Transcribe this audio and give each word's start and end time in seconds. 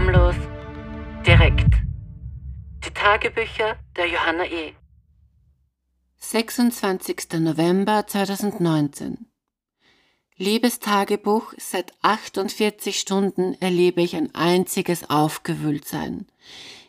Schamlos, 0.00 0.36
direkt. 1.26 1.74
Die 2.86 2.90
Tagebücher 2.90 3.76
der 3.96 4.06
Johanna 4.06 4.46
E. 4.46 4.72
26. 6.16 7.38
November 7.38 8.06
2019 8.06 9.26
Liebes 10.38 10.78
Tagebuch, 10.78 11.52
seit 11.58 11.92
48 12.00 12.98
Stunden 12.98 13.52
erlebe 13.60 14.00
ich 14.00 14.16
ein 14.16 14.34
einziges 14.34 15.10
Aufgewühltsein. 15.10 16.26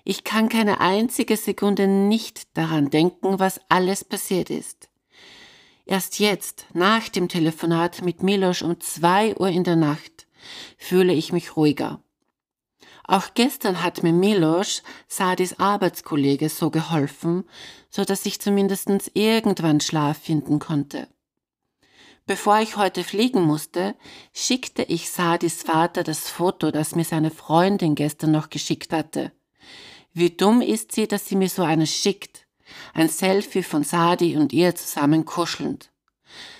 Ich 0.05 0.23
kann 0.23 0.47
keine 0.47 0.79
einzige 0.79 1.35
Sekunde 1.35 1.87
nicht 1.87 2.55
daran 2.55 2.91
denken, 2.91 3.39
was 3.39 3.59
alles 3.67 4.05
passiert 4.05 4.49
ist. 4.49 4.87
Erst 5.85 6.19
jetzt, 6.19 6.65
nach 6.73 7.09
dem 7.09 7.27
Telefonat 7.27 8.03
mit 8.03 8.23
Milosch 8.23 8.61
um 8.61 8.79
zwei 8.79 9.35
Uhr 9.35 9.49
in 9.49 9.65
der 9.65 9.75
Nacht, 9.75 10.27
fühle 10.77 11.11
ich 11.11 11.33
mich 11.33 11.57
ruhiger. 11.57 12.01
Auch 13.07 13.33
gestern 13.33 13.83
hat 13.83 14.03
mir 14.03 14.13
Milosch, 14.13 14.81
Sadis 15.07 15.59
Arbeitskollege, 15.59 16.49
so 16.49 16.69
geholfen, 16.69 17.43
so 17.89 18.05
dass 18.05 18.25
ich 18.25 18.39
zumindest 18.39 18.89
irgendwann 19.13 19.81
Schlaf 19.81 20.17
finden 20.17 20.59
konnte. 20.59 21.07
Bevor 22.27 22.59
ich 22.59 22.77
heute 22.77 23.03
fliegen 23.03 23.41
musste, 23.41 23.95
schickte 24.33 24.83
ich 24.83 25.09
Sadis 25.09 25.63
Vater 25.63 26.03
das 26.03 26.29
Foto, 26.29 26.71
das 26.71 26.95
mir 26.95 27.03
seine 27.03 27.31
Freundin 27.31 27.95
gestern 27.95 28.31
noch 28.31 28.49
geschickt 28.49 28.93
hatte. 28.93 29.31
Wie 30.13 30.29
dumm 30.29 30.61
ist 30.61 30.91
sie, 30.91 31.07
dass 31.07 31.25
sie 31.27 31.35
mir 31.35 31.49
so 31.49 31.63
eines 31.63 31.89
schickt. 31.89 32.45
Ein 32.93 33.09
Selfie 33.09 33.63
von 33.63 33.83
Sadi 33.83 34.37
und 34.37 34.53
ihr 34.53 34.75
zusammen 34.75 35.25
kuschelnd. 35.25 35.91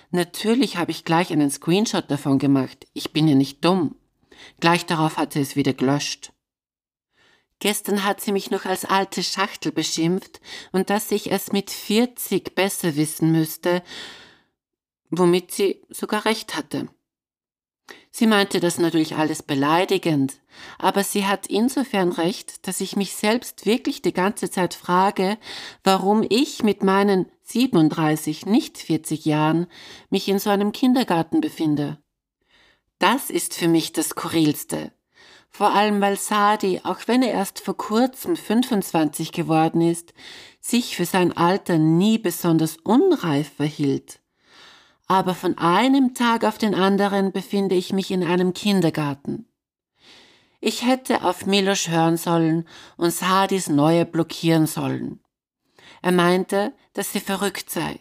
Natürlich 0.10 0.78
habe 0.78 0.92
ich 0.92 1.06
gleich 1.06 1.32
einen 1.32 1.50
Screenshot 1.50 2.10
davon 2.10 2.38
gemacht. 2.38 2.88
Ich 2.94 3.14
bin 3.14 3.28
ja 3.28 3.36
nicht 3.36 3.64
dumm. 3.64 3.96
Gleich 4.60 4.86
darauf 4.86 5.18
hat 5.18 5.34
sie 5.34 5.40
es 5.40 5.56
wieder 5.56 5.74
gelöscht. 5.74 6.34
Gestern 7.62 8.04
hat 8.04 8.20
sie 8.22 8.32
mich 8.32 8.50
noch 8.50 8.66
als 8.66 8.86
alte 8.86 9.22
Schachtel 9.22 9.72
beschimpft 9.72 10.42
und 10.72 10.90
dass 10.90 11.12
ich 11.12 11.32
es 11.32 11.52
mit 11.52 11.70
40 11.70 12.56
besser 12.56 12.96
wissen 12.96 13.32
müsste, 13.32 13.84
womit 15.12 15.52
sie 15.52 15.84
sogar 15.88 16.26
recht 16.26 16.56
hatte. 16.56 16.90
Sie 18.10 18.26
meinte 18.26 18.60
das 18.60 18.80
natürlich 18.80 19.16
alles 19.16 19.44
beleidigend, 19.44 20.42
aber 20.80 21.04
sie 21.04 21.28
hat 21.28 21.46
insofern 21.46 22.12
recht, 22.12 22.68
dass 22.68 22.82
ich 22.82 22.96
mich 22.96 23.14
selbst 23.14 23.68
wirklich 23.68 24.02
die 24.02 24.12
ganze 24.12 24.50
Zeit 24.50 24.74
frage, 24.74 25.38
warum 25.84 26.26
ich 26.28 26.64
mit 26.64 26.82
meinen 26.82 27.28
37, 27.44 28.48
nicht 28.48 28.80
40 28.80 29.24
Jahren 29.26 29.68
mich 30.10 30.28
in 30.28 30.40
so 30.40 30.50
einem 30.50 30.72
Kindergarten 30.72 31.42
befinde. 31.42 32.02
Das 32.98 33.30
ist 33.30 33.54
für 33.54 33.68
mich 33.68 33.94
das 33.94 34.10
Skurrilste. 34.10 34.92
Vor 35.52 35.74
allem, 35.76 36.02
weil 36.02 36.18
Sadi, 36.18 36.82
auch 36.84 37.00
wenn 37.08 37.22
er 37.22 37.34
erst 37.34 37.60
vor 37.60 37.78
kurzem 37.78 38.36
25 38.36 39.32
geworden 39.32 39.82
ist, 39.82 40.14
sich 40.60 40.96
für 40.96 41.06
sein 41.06 41.36
Alter 41.36 41.78
nie 41.78 42.18
besonders 42.18 42.78
unreif 42.78 43.52
verhielt 43.58 44.22
aber 45.12 45.36
von 45.36 45.58
einem 45.58 46.14
Tag 46.14 46.46
auf 46.46 46.58
den 46.58 46.74
anderen 46.74 47.34
befinde 47.34 47.76
ich 47.76 47.92
mich 47.92 48.12
in 48.12 48.24
einem 48.24 48.54
Kindergarten. 48.54 49.46
Ich 50.62 50.86
hätte 50.86 51.26
auf 51.26 51.46
Milosch 51.46 51.90
hören 51.90 52.16
sollen 52.16 52.66
und 52.96 53.12
Sadis 53.12 53.68
Neue 53.68 54.06
blockieren 54.06 54.68
sollen. 54.68 55.20
Er 56.02 56.14
meinte, 56.14 56.72
dass 56.94 57.12
sie 57.12 57.20
verrückt 57.20 57.70
sei. 57.70 58.00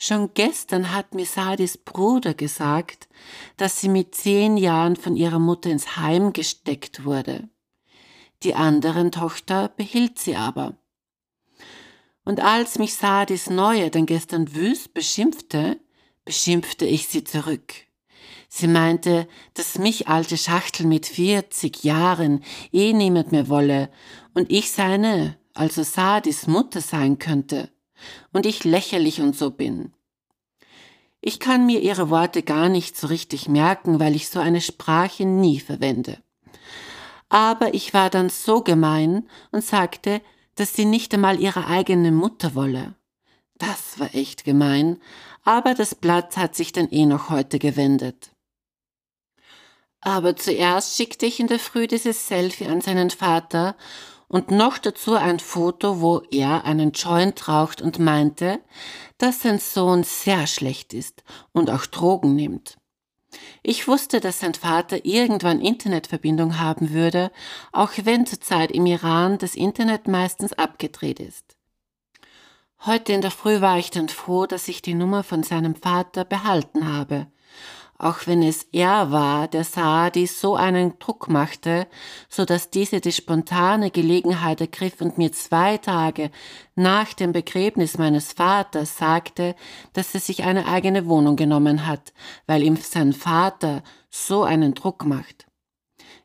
Schon 0.00 0.32
gestern 0.34 0.92
hat 0.92 1.14
mir 1.14 1.26
Sadis 1.26 1.76
Bruder 1.76 2.32
gesagt, 2.32 3.08
dass 3.56 3.80
sie 3.80 3.88
mit 3.88 4.14
zehn 4.14 4.56
Jahren 4.56 4.94
von 4.94 5.16
ihrer 5.16 5.40
Mutter 5.40 5.70
ins 5.70 5.96
Heim 5.96 6.32
gesteckt 6.32 7.04
wurde. 7.04 7.48
Die 8.44 8.54
anderen 8.54 9.10
Tochter 9.10 9.68
behielt 9.68 10.20
sie 10.20 10.36
aber. 10.36 10.76
Und 12.24 12.40
als 12.40 12.78
mich 12.78 12.94
Sadis 12.94 13.50
Neue 13.50 13.90
dann 13.90 14.06
gestern 14.06 14.54
wüst 14.54 14.94
beschimpfte, 14.94 15.80
beschimpfte 16.24 16.84
ich 16.84 17.08
sie 17.08 17.24
zurück. 17.24 17.74
Sie 18.48 18.68
meinte, 18.68 19.26
dass 19.54 19.78
mich 19.78 20.06
alte 20.06 20.36
Schachtel 20.36 20.86
mit 20.86 21.06
40 21.06 21.82
Jahren 21.82 22.44
eh 22.72 22.92
niemand 22.92 23.32
mehr 23.32 23.48
wolle 23.48 23.90
und 24.32 24.52
ich 24.52 24.70
seine, 24.70 25.36
also 25.54 25.82
Sadis 25.82 26.46
Mutter 26.46 26.80
sein 26.80 27.18
könnte 27.18 27.70
und 28.32 28.46
ich 28.46 28.64
lächerlich 28.64 29.20
und 29.20 29.36
so 29.36 29.50
bin. 29.50 29.92
Ich 31.20 31.40
kann 31.40 31.66
mir 31.66 31.80
ihre 31.80 32.10
Worte 32.10 32.42
gar 32.42 32.68
nicht 32.68 32.96
so 32.96 33.08
richtig 33.08 33.48
merken, 33.48 33.98
weil 33.98 34.14
ich 34.14 34.28
so 34.28 34.38
eine 34.38 34.60
Sprache 34.60 35.24
nie 35.24 35.60
verwende. 35.60 36.18
Aber 37.28 37.74
ich 37.74 37.92
war 37.92 38.08
dann 38.10 38.30
so 38.30 38.62
gemein 38.62 39.28
und 39.50 39.64
sagte, 39.64 40.22
dass 40.54 40.74
sie 40.74 40.84
nicht 40.84 41.12
einmal 41.14 41.40
ihre 41.40 41.66
eigene 41.66 42.12
Mutter 42.12 42.54
wolle. 42.54 42.94
Das 43.58 43.98
war 43.98 44.14
echt 44.14 44.44
gemein, 44.44 45.00
aber 45.44 45.74
das 45.74 45.94
Blatt 45.94 46.36
hat 46.36 46.54
sich 46.54 46.72
dann 46.72 46.88
eh 46.90 47.06
noch 47.06 47.30
heute 47.30 47.58
gewendet. 47.58 48.30
Aber 50.00 50.36
zuerst 50.36 50.96
schickte 50.96 51.26
ich 51.26 51.40
in 51.40 51.48
der 51.48 51.58
Früh 51.58 51.88
dieses 51.88 52.28
Selfie 52.28 52.66
an 52.66 52.80
seinen 52.80 53.10
Vater 53.10 53.76
und 54.28 54.50
noch 54.50 54.78
dazu 54.78 55.14
ein 55.14 55.40
Foto, 55.40 56.00
wo 56.00 56.22
er 56.30 56.64
einen 56.64 56.92
Joint 56.92 57.48
raucht 57.48 57.82
und 57.82 57.98
meinte, 57.98 58.60
dass 59.16 59.42
sein 59.42 59.58
Sohn 59.58 60.04
sehr 60.04 60.46
schlecht 60.46 60.94
ist 60.94 61.24
und 61.52 61.70
auch 61.70 61.86
Drogen 61.86 62.36
nimmt. 62.36 62.76
Ich 63.62 63.88
wusste, 63.88 64.20
dass 64.20 64.40
sein 64.40 64.54
Vater 64.54 65.04
irgendwann 65.04 65.60
Internetverbindung 65.60 66.58
haben 66.58 66.90
würde, 66.90 67.30
auch 67.72 67.90
wenn 68.02 68.26
zurzeit 68.26 68.70
im 68.70 68.86
Iran 68.86 69.38
das 69.38 69.54
Internet 69.54 70.08
meistens 70.08 70.52
abgedreht 70.52 71.20
ist. 71.20 71.56
Heute 72.86 73.12
in 73.12 73.20
der 73.20 73.32
Früh 73.32 73.60
war 73.60 73.78
ich 73.78 73.90
dann 73.90 74.08
froh, 74.08 74.46
dass 74.46 74.68
ich 74.68 74.82
die 74.82 74.94
Nummer 74.94 75.24
von 75.24 75.42
seinem 75.42 75.74
Vater 75.74 76.24
behalten 76.24 76.86
habe. 76.86 77.26
Auch 78.00 78.28
wenn 78.28 78.42
es 78.42 78.62
er 78.70 79.10
war, 79.10 79.48
der 79.48 79.64
Saadi 79.64 80.28
so 80.28 80.54
einen 80.54 81.00
Druck 81.00 81.28
machte, 81.28 81.88
so 82.28 82.44
dass 82.44 82.70
diese 82.70 83.00
die 83.00 83.10
spontane 83.10 83.90
Gelegenheit 83.90 84.60
ergriff 84.60 85.00
und 85.00 85.18
mir 85.18 85.32
zwei 85.32 85.78
Tage 85.78 86.30
nach 86.76 87.12
dem 87.12 87.32
Begräbnis 87.32 87.98
meines 87.98 88.32
Vaters 88.32 88.96
sagte, 88.96 89.56
dass 89.94 90.14
er 90.14 90.20
sich 90.20 90.44
eine 90.44 90.68
eigene 90.68 91.06
Wohnung 91.06 91.34
genommen 91.34 91.88
hat, 91.88 92.12
weil 92.46 92.62
ihm 92.62 92.76
sein 92.76 93.12
Vater 93.12 93.82
so 94.10 94.44
einen 94.44 94.74
Druck 94.74 95.04
macht. 95.04 95.48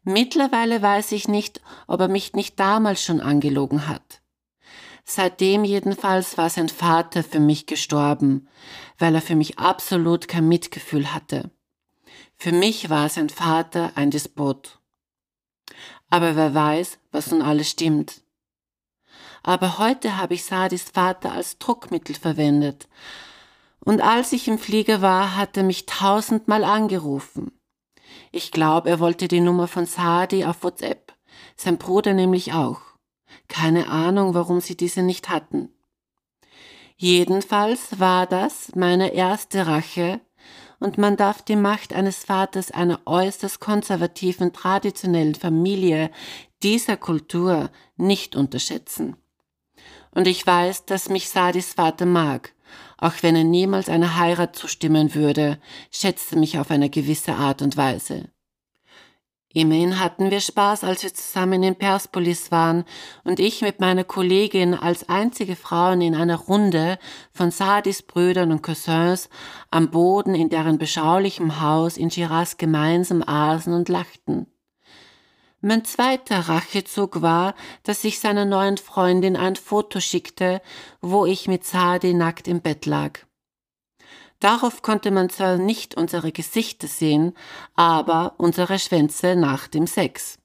Mittlerweile 0.03 0.79
weiß 0.79 1.11
ich 1.13 1.27
nicht, 1.27 1.59
ob 1.87 2.01
er 2.01 2.07
mich 2.07 2.33
nicht 2.33 2.59
damals 2.59 3.03
schon 3.03 3.19
angelogen 3.19 3.87
hat. 3.87 4.21
Seitdem 5.05 5.63
jedenfalls 5.63 6.37
war 6.37 6.51
sein 6.51 6.69
Vater 6.69 7.23
für 7.23 7.39
mich 7.39 7.65
gestorben, 7.65 8.47
weil 8.99 9.15
er 9.15 9.21
für 9.21 9.35
mich 9.35 9.57
absolut 9.57 10.27
kein 10.27 10.47
Mitgefühl 10.47 11.13
hatte. 11.13 11.49
Für 12.37 12.51
mich 12.51 12.89
war 12.89 13.09
sein 13.09 13.29
Vater 13.29 13.91
ein 13.95 14.11
Despot. 14.11 14.79
Aber 16.09 16.35
wer 16.35 16.53
weiß, 16.53 16.99
was 17.11 17.31
nun 17.31 17.41
alles 17.41 17.69
stimmt. 17.69 18.21
Aber 19.43 19.77
heute 19.77 20.17
habe 20.17 20.35
ich 20.35 20.45
Sadis 20.45 20.83
Vater 20.83 21.31
als 21.31 21.57
Druckmittel 21.57 22.15
verwendet. 22.15 22.87
Und 23.79 24.01
als 24.01 24.31
ich 24.31 24.47
im 24.47 24.57
Flieger 24.57 25.01
war, 25.01 25.35
hat 25.35 25.57
er 25.57 25.63
mich 25.63 25.85
tausendmal 25.85 26.63
angerufen. 26.63 27.51
Ich 28.31 28.51
glaube, 28.51 28.89
er 28.89 28.99
wollte 28.99 29.27
die 29.27 29.41
Nummer 29.41 29.67
von 29.67 29.85
Sadi 29.85 30.45
auf 30.45 30.63
WhatsApp, 30.63 31.13
sein 31.55 31.77
Bruder 31.77 32.13
nämlich 32.13 32.53
auch. 32.53 32.81
Keine 33.47 33.89
Ahnung, 33.89 34.33
warum 34.33 34.61
sie 34.61 34.77
diese 34.77 35.01
nicht 35.01 35.29
hatten. 35.29 35.69
Jedenfalls 36.95 37.99
war 37.99 38.25
das 38.27 38.75
meine 38.75 39.13
erste 39.13 39.67
Rache, 39.67 40.21
und 40.83 40.97
man 40.97 41.15
darf 41.15 41.41
die 41.41 41.55
Macht 41.55 41.93
eines 41.93 42.25
Vaters 42.25 42.69
einer 42.69 42.99
äußerst 43.05 43.61
konservativen, 43.61 44.51
traditionellen 44.51 45.33
Familie 45.33 46.11
dieser 46.61 46.97
Kultur 46.97 47.71
nicht 47.95 48.35
unterschätzen. 48.35 49.15
Und 50.11 50.27
ich 50.27 50.45
weiß, 50.45 50.85
dass 50.85 51.07
mich 51.07 51.29
Sadis 51.29 51.73
Vater 51.73 52.05
mag, 52.05 52.53
auch 52.97 53.13
wenn 53.21 53.35
er 53.35 53.45
niemals 53.45 53.87
einer 53.87 54.17
Heirat 54.17 54.57
zustimmen 54.57 55.15
würde, 55.15 55.57
schätzte 55.89 56.37
mich 56.37 56.59
auf 56.59 56.69
eine 56.69 56.89
gewisse 56.89 57.35
Art 57.35 57.61
und 57.61 57.77
Weise. 57.77 58.29
Immerhin 59.55 59.99
hatten 59.99 60.31
wir 60.31 60.39
Spaß, 60.39 60.83
als 60.83 61.03
wir 61.03 61.13
zusammen 61.13 61.61
in 61.61 61.75
Perspolis 61.75 62.51
waren 62.51 62.85
und 63.23 63.39
ich 63.39 63.61
mit 63.61 63.79
meiner 63.79 64.03
Kollegin 64.03 64.73
als 64.73 65.07
einzige 65.09 65.55
Frauen 65.55 66.01
in 66.01 66.15
einer 66.15 66.37
Runde 66.37 66.97
von 67.31 67.51
Sadis 67.51 68.01
Brüdern 68.01 68.51
und 68.51 68.63
Cousins 68.63 69.29
am 69.69 69.91
Boden 69.91 70.33
in 70.33 70.49
deren 70.49 70.79
beschaulichem 70.79 71.61
Haus 71.61 71.97
in 71.97 72.09
Giras 72.09 72.57
gemeinsam 72.57 73.21
aßen 73.21 73.71
und 73.71 73.89
lachten. 73.89 74.47
Mein 75.61 75.85
zweiter 75.85 76.39
Rachezug 76.39 77.21
war, 77.21 77.53
dass 77.83 78.03
ich 78.03 78.19
seiner 78.19 78.45
neuen 78.45 78.77
Freundin 78.77 79.37
ein 79.37 79.55
Foto 79.55 79.99
schickte, 79.99 80.63
wo 80.99 81.27
ich 81.27 81.47
mit 81.47 81.63
Sadi 81.63 82.15
nackt 82.15 82.47
im 82.47 82.59
Bett 82.59 82.87
lag. 82.87 83.19
Darauf 84.43 84.81
konnte 84.81 85.09
man 85.09 85.29
zwar 85.29 85.57
nicht 85.57 85.95
unsere 85.95 86.33
Gesichter 86.33 86.87
sehen, 86.87 87.33
aber 87.75 88.35
unsere 88.37 88.77
Schwänze 88.77 89.37
nach 89.37 89.69
dem 89.69 89.87
Sex. 89.87 90.37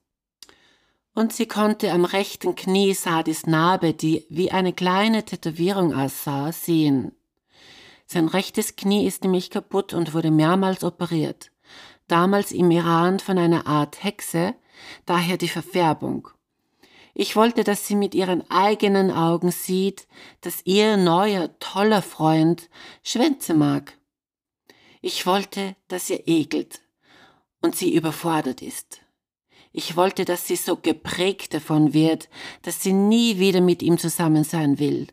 und 1.13 1.33
sie 1.33 1.47
konnte 1.47 1.91
am 1.91 2.05
rechten 2.05 2.55
Knie 2.55 2.93
Sadis 2.93 3.45
Narbe, 3.45 3.93
die 3.93 4.25
wie 4.29 4.51
eine 4.51 4.71
kleine 4.71 5.25
Tätowierung 5.25 5.93
aussah, 5.93 6.53
sehen. 6.53 7.11
Sein 8.05 8.29
rechtes 8.29 8.77
Knie 8.77 9.05
ist 9.05 9.23
nämlich 9.23 9.49
kaputt 9.49 9.93
und 9.93 10.13
wurde 10.13 10.31
mehrmals 10.31 10.85
operiert. 10.85 11.51
Damals 12.07 12.53
im 12.53 12.71
Iran 12.71 13.19
von 13.19 13.37
einer 13.37 13.67
Art 13.67 14.01
Hexe, 14.01 14.55
daher 15.05 15.35
die 15.35 15.49
Verfärbung. 15.49 16.29
Ich 17.21 17.35
wollte, 17.35 17.65
dass 17.65 17.85
sie 17.85 17.97
mit 17.97 18.15
ihren 18.15 18.49
eigenen 18.49 19.11
Augen 19.11 19.51
sieht, 19.51 20.07
dass 20.39 20.61
ihr 20.63 20.95
neuer, 20.95 21.49
toller 21.59 22.01
Freund 22.01 22.69
Schwänze 23.03 23.53
mag. 23.53 23.97
Ich 25.01 25.25
wollte, 25.25 25.75
dass 25.89 26.09
ihr 26.09 26.29
ekelt 26.29 26.79
und 27.61 27.75
sie 27.75 27.93
überfordert 27.93 28.61
ist. 28.61 29.01
Ich 29.73 29.97
wollte, 29.97 30.23
dass 30.23 30.47
sie 30.47 30.55
so 30.55 30.77
geprägt 30.77 31.53
davon 31.53 31.91
wird, 31.93 32.29
dass 32.61 32.81
sie 32.81 32.93
nie 32.93 33.37
wieder 33.37 33.59
mit 33.59 33.83
ihm 33.83 33.97
zusammen 33.97 34.45
sein 34.45 34.79
will. 34.79 35.07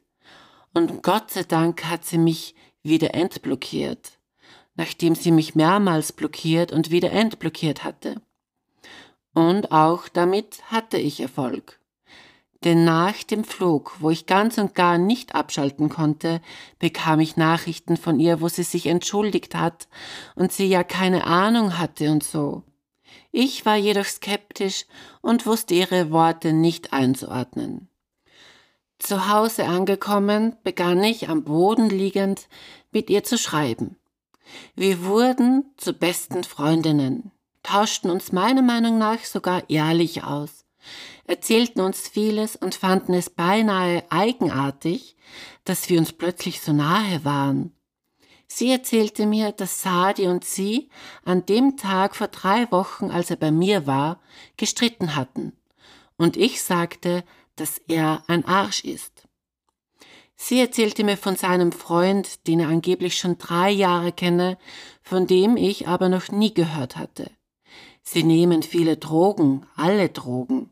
Und 0.75 1.03
Gott 1.03 1.33
sei 1.33 1.43
Dank 1.43 1.87
hat 1.87 2.05
sie 2.05 2.19
mich 2.19 2.55
wieder 2.85 3.15
entblockiert, 3.15 4.13
nachdem 4.77 5.17
sie 5.17 5.33
mich 5.33 5.57
mehrmals 5.57 6.13
blockiert 6.13 6.71
und 6.71 6.93
wieder 6.93 7.11
entblockiert 7.11 7.83
hatte. 7.83 8.23
Und 9.35 9.73
auch 9.73 10.07
damit 10.07 10.63
hatte 10.71 10.99
ich 10.99 11.19
Erfolg. 11.19 11.81
Denn 12.65 12.85
nach 12.85 13.23
dem 13.23 13.45
Flug, 13.45 13.97
wo 14.01 14.11
ich 14.11 14.27
ganz 14.27 14.59
und 14.59 14.75
gar 14.75 14.99
nicht 14.99 15.35
abschalten 15.35 15.89
konnte, 15.89 16.41
bekam 16.79 17.21
ich 17.21 17.37
Nachrichten 17.37 17.97
von 17.97 18.19
ihr, 18.19 18.41
wo 18.41 18.49
sie 18.49 18.63
sich 18.63 18.87
entschuldigt 18.87 19.55
hat 19.55 19.89
und 20.35 20.53
sie 20.53 20.67
ja 20.67 20.83
keine 20.83 21.27
Ahnung 21.27 21.79
hatte 21.79 22.11
und 22.11 22.25
so. 22.25 22.63
Ich 23.31 23.67
war 23.67 23.77
jedoch 23.77 24.07
skeptisch 24.07 24.87
und 25.21 25.47
wusste 25.47 25.75
ihre 25.75 26.11
Worte 26.11 26.53
nicht 26.53 26.93
einzuordnen. 26.93 27.89
Zu 28.99 29.29
Hause 29.29 29.67
angekommen, 29.67 30.57
begann 30.65 31.03
ich 31.05 31.29
am 31.29 31.45
Boden 31.45 31.91
liegend 31.91 32.49
mit 32.93 33.11
ihr 33.11 33.25
zu 33.25 33.37
schreiben. 33.37 33.97
Wir 34.75 35.05
wurden 35.05 35.65
zu 35.77 35.93
besten 35.93 36.45
Freundinnen, 36.45 37.31
tauschten 37.63 38.11
uns 38.11 38.33
meiner 38.33 38.63
Meinung 38.63 38.97
nach 38.97 39.23
sogar 39.25 39.69
ehrlich 39.69 40.25
aus, 40.25 40.66
erzählten 41.27 41.81
uns 41.81 42.09
vieles 42.09 42.57
und 42.57 42.75
fanden 42.75 43.15
es 43.15 43.31
beinahe 43.31 44.05
eigenartig, 44.11 45.17
dass 45.65 45.89
wir 45.89 45.99
uns 45.99 46.13
plötzlich 46.13 46.61
so 46.61 46.73
nahe 46.73 47.25
waren. 47.25 47.73
Sie 48.47 48.71
erzählte 48.71 49.27
mir, 49.27 49.53
dass 49.53 49.83
Sadi 49.83 50.29
und 50.29 50.45
sie 50.45 50.89
an 51.25 51.45
dem 51.47 51.77
Tag 51.77 52.15
vor 52.15 52.29
drei 52.29 52.71
Wochen, 52.71 53.11
als 53.11 53.31
er 53.31 53.37
bei 53.37 53.51
mir 53.51 53.87
war, 53.87 54.21
gestritten 54.57 55.17
hatten. 55.17 55.53
Und 56.17 56.37
ich 56.37 56.63
sagte, 56.63 57.25
dass 57.57 57.79
er 57.89 58.23
ein 58.29 58.45
Arsch 58.45 58.85
ist. 58.85 59.27
Sie 60.37 60.61
erzählte 60.61 61.03
mir 61.03 61.17
von 61.17 61.35
seinem 61.35 61.73
Freund, 61.73 62.47
den 62.47 62.61
er 62.61 62.69
angeblich 62.69 63.17
schon 63.17 63.39
drei 63.39 63.71
Jahre 63.71 64.13
kenne, 64.13 64.59
von 65.03 65.27
dem 65.27 65.57
ich 65.57 65.89
aber 65.89 66.09
noch 66.09 66.31
nie 66.31 66.53
gehört 66.53 66.97
hatte. 66.97 67.31
Sie 68.03 68.23
nehmen 68.23 68.63
viele 68.63 68.99
Drogen, 68.99 69.67
alle 69.75 70.11
Drogen. 70.11 70.71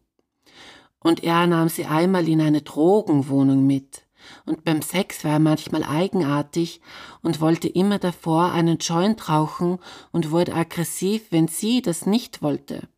Und 1.04 1.22
er 1.22 1.46
nahm 1.46 1.68
sie 1.68 1.84
einmal 1.84 2.28
in 2.28 2.40
eine 2.40 2.62
Drogenwohnung 2.62 3.64
mit 3.64 4.04
und 4.46 4.64
beim 4.64 4.82
Sex 4.82 5.24
war 5.24 5.32
er 5.32 5.38
manchmal 5.38 5.82
eigenartig 5.82 6.80
und 7.22 7.40
wollte 7.40 7.68
immer 7.68 7.98
davor 7.98 8.52
einen 8.52 8.78
Joint 8.78 9.28
rauchen 9.28 9.78
und 10.12 10.30
wurde 10.30 10.54
aggressiv, 10.54 11.26
wenn 11.30 11.48
sie 11.48 11.82
das 11.82 12.06
nicht 12.06 12.42
wollte. 12.42 12.88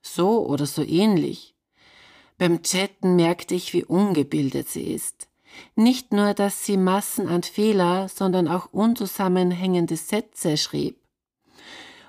So 0.00 0.46
oder 0.46 0.66
so 0.66 0.82
ähnlich. 0.82 1.54
Beim 2.38 2.62
Chatten 2.62 3.16
merkte 3.16 3.54
ich, 3.54 3.72
wie 3.72 3.84
ungebildet 3.84 4.68
sie 4.68 4.92
ist. 4.92 5.28
Nicht 5.76 6.12
nur, 6.12 6.34
dass 6.34 6.64
sie 6.64 6.76
Massen 6.76 7.28
an 7.28 7.42
Fehler, 7.42 8.08
sondern 8.08 8.48
auch 8.48 8.72
unzusammenhängende 8.72 9.96
Sätze 9.96 10.56
schrieb. 10.56 10.98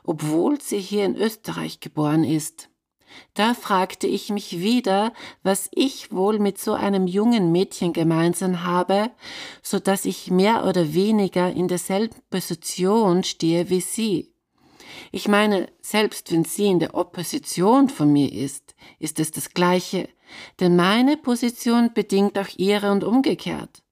Obwohl 0.04 0.60
sie 0.60 0.80
hier 0.80 1.06
in 1.06 1.16
Österreich 1.16 1.80
geboren 1.80 2.24
ist. 2.24 2.70
Da 3.34 3.54
fragte 3.54 4.08
ich 4.08 4.30
mich 4.30 4.60
wieder, 4.60 5.14
was 5.42 5.70
ich 5.74 6.12
wohl 6.12 6.40
mit 6.40 6.60
so 6.60 6.74
einem 6.74 7.08
jungen 7.08 7.52
Mädchen 7.52 7.94
gemeinsam 7.94 8.64
habe, 8.64 9.10
so 9.62 9.80
dass 9.80 10.06
ich 10.06 10.30
mehr 10.30 10.66
oder 10.66 10.94
weniger 10.94 11.52
in 11.52 11.68
derselben 11.68 12.22
Position 12.30 13.24
stehe 13.24 13.70
wie 13.70 13.82
sie. 13.82 14.34
Ich 15.12 15.28
meine, 15.28 15.68
selbst 15.82 16.32
wenn 16.32 16.44
sie 16.44 16.68
in 16.68 16.80
der 16.80 16.96
Opposition 16.96 17.90
von 17.90 18.12
mir 18.12 18.32
ist, 18.32 18.76
ist 19.00 19.20
es 19.20 19.32
das 19.32 19.54
Gleiche, 19.54 20.10
denn 20.60 20.76
meine 20.76 21.18
Position 21.18 21.92
bedingt 21.94 22.38
auch 22.38 22.50
ihre 22.58 22.92
und 22.92 23.04
umgekehrt. 23.04 23.84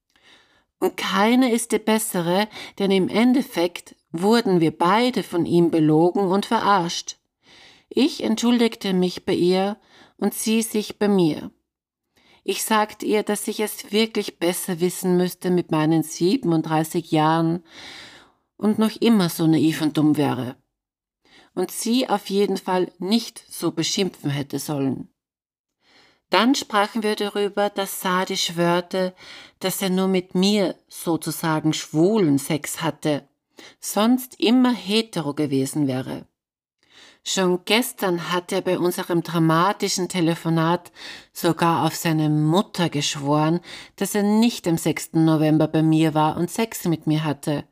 Und 0.79 0.97
keine 0.97 1.51
ist 1.51 1.71
die 1.71 1.79
bessere, 1.79 2.47
denn 2.79 2.89
im 2.89 3.07
Endeffekt 3.07 3.95
wurden 4.12 4.59
wir 4.59 4.75
beide 4.75 5.23
von 5.23 5.45
ihm 5.45 5.69
belogen 5.69 6.23
und 6.23 6.45
verarscht. 6.47 7.18
Ich 7.94 8.24
entschuldigte 8.24 8.94
mich 8.94 9.26
bei 9.26 9.34
ihr 9.34 9.78
und 10.16 10.34
sie 10.34 10.62
sich 10.62 10.98
bei 10.98 11.10
mir. 11.10 11.52
Ich 12.46 12.64
sagte 12.64 13.06
ihr, 13.06 13.22
dass 13.22 13.50
ich 13.50 13.60
es 13.60 13.92
wirklich 13.92 14.40
besser 14.40 14.80
wissen 14.80 15.18
müsste 15.18 15.52
mit 15.52 15.72
meinen 15.72 16.02
37 16.02 17.12
Jahren 17.12 17.66
und 18.56 18.80
noch 18.80 18.96
immer 19.02 19.28
so 19.28 19.46
naiv 19.46 19.82
und 19.82 19.98
dumm 19.98 20.16
wäre. 20.16 20.56
Und 21.54 21.70
sie 21.70 22.08
auf 22.08 22.30
jeden 22.30 22.56
Fall 22.56 22.94
nicht 22.98 23.44
so 23.50 23.72
beschimpfen 23.72 24.30
hätte 24.30 24.60
sollen. 24.60 25.10
Dann 26.30 26.56
sprachen 26.56 27.04
wir 27.04 27.18
darüber, 27.18 27.70
dass 27.70 28.00
Sadi 28.00 28.38
schwörte, 28.38 29.14
dass 29.60 29.82
er 29.82 29.90
nur 29.90 30.08
mit 30.08 30.34
mir 30.34 30.76
sozusagen 30.88 31.74
schwulen 31.74 32.38
Sex 32.38 32.82
hatte, 32.82 33.28
sonst 33.82 34.40
immer 34.40 34.72
hetero 34.72 35.34
gewesen 35.34 35.88
wäre. 35.88 36.26
Schon 37.23 37.63
gestern 37.65 38.31
hat 38.31 38.51
er 38.51 38.62
bei 38.62 38.79
unserem 38.79 39.21
dramatischen 39.21 40.09
Telefonat 40.09 40.91
sogar 41.31 41.85
auf 41.85 41.95
seine 41.95 42.29
Mutter 42.29 42.89
geschworen, 42.89 43.59
dass 43.95 44.15
er 44.15 44.23
nicht 44.23 44.68
am 44.68 44.77
6. 44.77 45.13
November 45.13 45.68
bei 45.68 45.83
mir 45.83 46.15
war 46.15 46.35
und 46.38 46.50
Sex 46.50 46.85
mit 46.85 47.06
mir 47.06 47.23
hatte. 47.23 47.63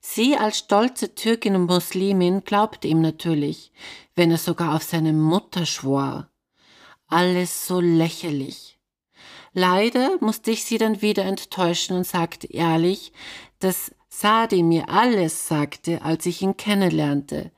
Sie 0.00 0.36
als 0.36 0.58
stolze 0.58 1.14
Türkin 1.14 1.56
und 1.56 1.66
Muslimin 1.66 2.44
glaubte 2.44 2.86
ihm 2.86 3.00
natürlich, 3.00 3.72
wenn 4.14 4.30
er 4.30 4.38
sogar 4.38 4.74
auf 4.76 4.82
seine 4.82 5.14
Mutter 5.14 5.64
schwor. 5.64 6.28
Alles 7.08 7.66
so 7.66 7.80
lächerlich. 7.80 8.78
Leider 9.54 10.18
musste 10.20 10.50
ich 10.50 10.64
sie 10.64 10.76
dann 10.76 11.00
wieder 11.00 11.24
enttäuschen 11.24 11.96
und 11.96 12.06
sagte 12.06 12.46
ehrlich, 12.52 13.12
dass 13.58 13.90
Sadi 14.08 14.62
mir 14.62 14.90
alles 14.90 15.48
sagte, 15.48 16.02
als 16.02 16.26
ich 16.26 16.42
ihn 16.42 16.58
kennenlernte 16.58 17.52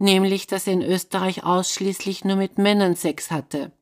nämlich 0.00 0.46
dass 0.46 0.66
er 0.66 0.72
in 0.72 0.82
Österreich 0.82 1.44
ausschließlich 1.44 2.24
nur 2.24 2.36
mit 2.36 2.58
Männern 2.58 2.96
Sex 2.96 3.30
hatte. 3.30 3.72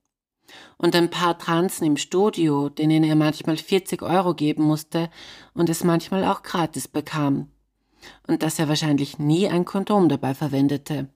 Und 0.77 0.95
ein 0.95 1.11
paar 1.11 1.39
Transen 1.39 1.87
im 1.87 1.97
Studio, 1.97 2.69
denen 2.69 3.05
er 3.05 3.17
manchmal 3.17 3.57
40 3.57 4.03
Euro 4.03 4.35
geben 4.35 4.65
musste 4.65 5.11
und 5.55 5.69
es 5.69 5.85
manchmal 5.85 6.25
auch 6.25 6.43
gratis 6.43 6.89
bekam. 6.89 7.51
Und 8.27 8.43
dass 8.43 8.59
er 8.59 8.69
wahrscheinlich 8.69 9.19
nie 9.19 9.49
ein 9.49 9.65
Kondom 9.65 10.09
dabei 10.09 10.35
verwendete. 10.35 11.09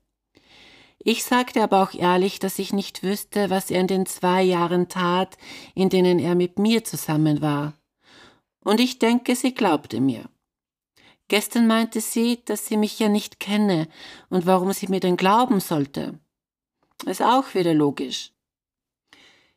Ich 0.99 1.25
sagte 1.25 1.62
aber 1.62 1.82
auch 1.82 1.94
ehrlich, 1.94 2.38
dass 2.38 2.59
ich 2.59 2.73
nicht 2.73 3.02
wüsste, 3.02 3.50
was 3.50 3.71
er 3.71 3.80
in 3.80 3.87
den 3.88 4.06
zwei 4.06 4.42
Jahren 4.42 4.88
tat, 4.88 5.37
in 5.75 5.88
denen 5.88 6.18
er 6.18 6.35
mit 6.35 6.59
mir 6.59 6.85
zusammen 6.85 7.40
war. 7.40 7.75
Und 8.64 8.78
ich 8.78 9.00
denke, 9.00 9.35
sie 9.35 9.54
glaubte 9.54 10.00
mir. 10.00 10.28
Gestern 11.29 11.67
meinte 11.67 12.00
sie, 12.00 12.45
dass 12.45 12.67
sie 12.67 12.76
mich 12.76 12.99
ja 12.99 13.09
nicht 13.09 13.41
kenne 13.41 13.88
und 14.29 14.47
warum 14.47 14.73
sie 14.73 14.88
mir 14.88 15.00
denn 15.00 15.17
glauben 15.17 15.61
sollte. 15.61 16.19
Ist 17.07 17.23
auch 17.23 17.55
wieder 17.55 17.75
logisch. 17.75 18.33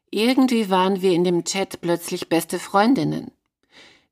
Irgendwie 0.09 0.69
waren 0.69 1.01
wir 1.01 1.11
in 1.11 1.23
dem 1.23 1.43
Chat 1.43 1.81
plötzlich 1.81 2.29
beste 2.29 2.59
Freundinnen. 2.59 3.31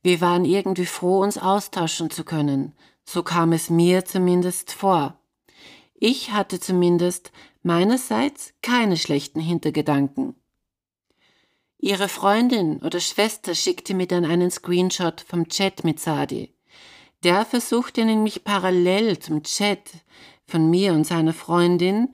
Wir 0.02 0.20
waren 0.20 0.44
irgendwie 0.44 0.86
froh, 0.86 1.22
uns 1.22 1.38
austauschen 1.38 2.10
zu 2.10 2.26
können. 2.26 2.74
So 3.06 3.24
kam 3.24 3.54
es 3.54 3.70
mir 3.70 4.04
zumindest 4.06 4.74
vor. 4.74 5.18
Ich 5.94 6.32
hatte 6.32 6.60
zumindest 6.60 7.32
meinerseits 7.62 8.54
keine 8.62 8.98
schlechten 8.98 9.40
Hintergedanken. 9.40 10.36
Ihre 11.78 12.10
Freundin 12.10 12.82
oder 12.82 13.00
Schwester 13.00 13.56
schickte 13.56 13.94
mir 13.94 14.08
dann 14.08 14.26
einen 14.26 14.52
Screenshot 14.52 15.22
vom 15.22 15.48
Chat 15.48 15.84
mit 15.84 16.00
Sadi. 16.00 16.53
Der 17.24 17.46
versuchte 17.46 18.04
nämlich 18.04 18.44
parallel 18.44 19.18
zum 19.18 19.44
Chat 19.44 19.80
von 20.46 20.70
mir 20.70 20.92
und 20.92 21.08
seiner 21.08 21.34
Freundin, 21.34 22.14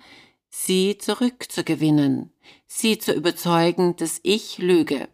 sie 0.49 0.99
zurückzugewinnen, 0.99 2.31
sie 2.67 2.99
zu 2.99 3.13
überzeugen, 3.13 3.95
dass 3.95 4.19
ich 4.21 4.59
lüge. 4.59 5.09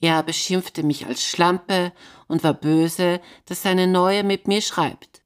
Er 0.00 0.22
beschimpfte 0.22 0.84
mich 0.84 1.06
als 1.06 1.24
Schlampe 1.24 1.92
und 2.28 2.44
war 2.44 2.54
böse, 2.54 3.20
dass 3.46 3.62
seine 3.62 3.88
Neue 3.88 4.22
mit 4.22 4.46
mir 4.46 4.62
schreibt. 4.62 5.22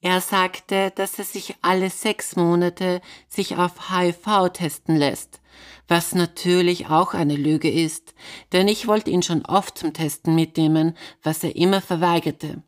Er 0.00 0.20
sagte, 0.20 0.92
dass 0.94 1.18
er 1.18 1.24
sich 1.24 1.56
alle 1.60 1.90
sechs 1.90 2.36
Monate 2.36 3.00
sich 3.26 3.56
auf 3.56 3.90
HIV 3.90 4.50
testen 4.52 4.94
lässt, 4.94 5.40
was 5.88 6.14
natürlich 6.14 6.86
auch 6.86 7.14
eine 7.14 7.34
Lüge 7.34 7.68
ist, 7.68 8.14
denn 8.52 8.68
ich 8.68 8.86
wollte 8.86 9.10
ihn 9.10 9.24
schon 9.24 9.44
oft 9.44 9.76
zum 9.76 9.92
Testen 9.92 10.36
mitnehmen, 10.36 10.96
was 11.24 11.42
er 11.42 11.56
immer 11.56 11.80
verweigerte. 11.80 12.62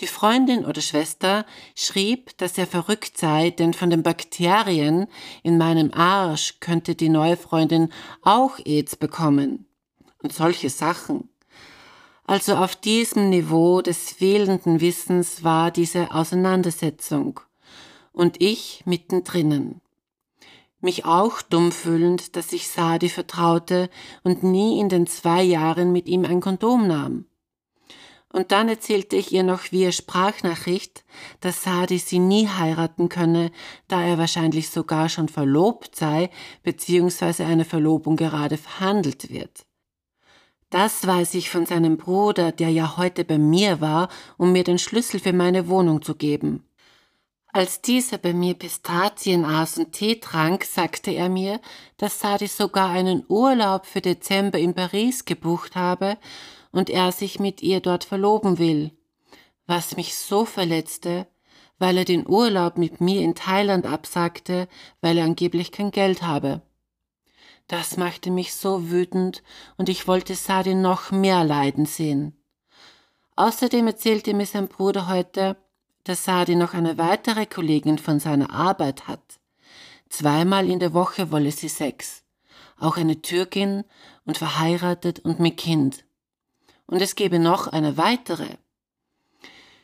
Die 0.00 0.06
Freundin 0.06 0.64
oder 0.64 0.80
Schwester 0.80 1.46
schrieb, 1.76 2.36
dass 2.38 2.58
er 2.58 2.66
verrückt 2.66 3.18
sei, 3.18 3.50
denn 3.50 3.74
von 3.74 3.90
den 3.90 4.02
Bakterien 4.02 5.06
in 5.42 5.58
meinem 5.58 5.92
Arsch 5.92 6.58
könnte 6.60 6.94
die 6.94 7.08
neue 7.08 7.36
Freundin 7.36 7.92
auch 8.22 8.58
AIDS 8.64 8.96
bekommen. 8.96 9.66
Und 10.22 10.32
solche 10.32 10.70
Sachen. 10.70 11.28
Also 12.24 12.54
auf 12.56 12.76
diesem 12.76 13.30
Niveau 13.30 13.82
des 13.82 14.12
fehlenden 14.12 14.80
Wissens 14.80 15.44
war 15.44 15.70
diese 15.70 16.14
Auseinandersetzung. 16.14 17.40
Und 18.12 18.40
ich 18.40 18.82
mittendrinnen. 18.86 19.80
Mich 20.80 21.04
auch 21.04 21.42
dumm 21.42 21.70
fühlend, 21.70 22.36
dass 22.36 22.52
ich 22.52 22.68
Sadi 22.68 23.08
vertraute 23.08 23.88
und 24.24 24.42
nie 24.42 24.80
in 24.80 24.88
den 24.88 25.06
zwei 25.06 25.42
Jahren 25.42 25.92
mit 25.92 26.08
ihm 26.08 26.24
ein 26.24 26.40
Kondom 26.40 26.88
nahm. 26.88 27.26
Und 28.32 28.50
dann 28.50 28.70
erzählte 28.70 29.16
ich 29.16 29.30
ihr 29.30 29.42
noch 29.42 29.72
via 29.72 29.92
Sprachnachricht, 29.92 31.04
dass 31.40 31.64
Sadi 31.64 31.98
sie 31.98 32.18
nie 32.18 32.48
heiraten 32.48 33.10
könne, 33.10 33.52
da 33.88 34.02
er 34.02 34.16
wahrscheinlich 34.16 34.70
sogar 34.70 35.10
schon 35.10 35.28
verlobt 35.28 35.94
sei, 35.94 36.30
beziehungsweise 36.62 37.44
eine 37.44 37.66
Verlobung 37.66 38.16
gerade 38.16 38.56
verhandelt 38.56 39.30
wird. 39.30 39.66
Das 40.70 41.06
weiß 41.06 41.34
ich 41.34 41.50
von 41.50 41.66
seinem 41.66 41.98
Bruder, 41.98 42.50
der 42.50 42.70
ja 42.70 42.96
heute 42.96 43.26
bei 43.26 43.36
mir 43.36 43.82
war, 43.82 44.08
um 44.38 44.52
mir 44.52 44.64
den 44.64 44.78
Schlüssel 44.78 45.20
für 45.20 45.34
meine 45.34 45.68
Wohnung 45.68 46.00
zu 46.00 46.14
geben. 46.14 46.64
Als 47.48 47.82
dieser 47.82 48.16
bei 48.16 48.32
mir 48.32 48.54
Pistazien 48.54 49.44
aß 49.44 49.76
und 49.76 49.92
Tee 49.92 50.18
trank, 50.18 50.64
sagte 50.64 51.10
er 51.10 51.28
mir, 51.28 51.60
dass 51.98 52.18
Sadi 52.18 52.46
sogar 52.46 52.88
einen 52.88 53.26
Urlaub 53.28 53.84
für 53.84 54.00
Dezember 54.00 54.58
in 54.58 54.72
Paris 54.72 55.26
gebucht 55.26 55.76
habe 55.76 56.16
und 56.72 56.90
er 56.90 57.12
sich 57.12 57.38
mit 57.38 57.62
ihr 57.62 57.80
dort 57.80 58.04
verloben 58.04 58.58
will. 58.58 58.90
Was 59.66 59.96
mich 59.96 60.16
so 60.16 60.44
verletzte, 60.44 61.26
weil 61.78 61.98
er 61.98 62.04
den 62.04 62.28
Urlaub 62.28 62.78
mit 62.78 63.00
mir 63.00 63.22
in 63.22 63.34
Thailand 63.34 63.86
absagte, 63.86 64.68
weil 65.00 65.18
er 65.18 65.24
angeblich 65.24 65.72
kein 65.72 65.90
Geld 65.90 66.22
habe. 66.22 66.62
Das 67.68 67.96
machte 67.96 68.30
mich 68.30 68.54
so 68.54 68.90
wütend 68.90 69.42
und 69.76 69.88
ich 69.88 70.06
wollte 70.06 70.34
Sadi 70.34 70.74
noch 70.74 71.10
mehr 71.10 71.44
leiden 71.44 71.86
sehen. 71.86 72.36
Außerdem 73.36 73.86
erzählte 73.86 74.34
mir 74.34 74.46
sein 74.46 74.68
Bruder 74.68 75.08
heute, 75.08 75.56
dass 76.04 76.24
Sadi 76.24 76.54
noch 76.54 76.74
eine 76.74 76.98
weitere 76.98 77.46
Kollegin 77.46 77.98
von 77.98 78.20
seiner 78.20 78.52
Arbeit 78.52 79.08
hat. 79.08 79.40
Zweimal 80.08 80.68
in 80.68 80.80
der 80.80 80.92
Woche 80.92 81.30
wolle 81.30 81.50
sie 81.50 81.68
Sex. 81.68 82.24
Auch 82.78 82.96
eine 82.96 83.22
Türkin 83.22 83.84
und 84.26 84.36
verheiratet 84.36 85.20
und 85.20 85.40
mit 85.40 85.56
Kind. 85.56 86.04
Und 86.86 87.00
es 87.00 87.14
gebe 87.14 87.38
noch 87.38 87.68
eine 87.68 87.96
weitere. 87.96 88.56